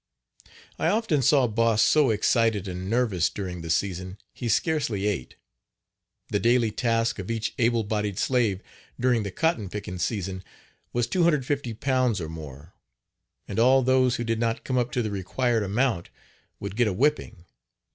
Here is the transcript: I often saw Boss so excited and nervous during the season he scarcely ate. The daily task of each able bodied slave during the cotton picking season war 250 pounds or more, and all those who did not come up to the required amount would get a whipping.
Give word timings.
I 0.79 0.87
often 0.87 1.21
saw 1.21 1.45
Boss 1.45 1.79
so 1.83 2.09
excited 2.09 2.67
and 2.67 2.89
nervous 2.89 3.29
during 3.29 3.61
the 3.61 3.69
season 3.69 4.17
he 4.33 4.49
scarcely 4.49 5.05
ate. 5.05 5.35
The 6.29 6.39
daily 6.39 6.71
task 6.71 7.19
of 7.19 7.29
each 7.29 7.53
able 7.59 7.83
bodied 7.83 8.17
slave 8.17 8.63
during 8.99 9.21
the 9.21 9.29
cotton 9.29 9.69
picking 9.69 9.99
season 9.99 10.43
war 10.91 11.03
250 11.03 11.75
pounds 11.75 12.19
or 12.19 12.29
more, 12.29 12.73
and 13.47 13.59
all 13.59 13.83
those 13.83 14.15
who 14.15 14.23
did 14.23 14.39
not 14.39 14.63
come 14.63 14.79
up 14.79 14.91
to 14.93 15.03
the 15.03 15.11
required 15.11 15.61
amount 15.61 16.09
would 16.59 16.75
get 16.75 16.87
a 16.87 16.93
whipping. 16.93 17.45